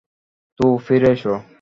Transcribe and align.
তো, 0.59 0.65
ফিরে 0.77 1.09
এসো। 1.11 1.33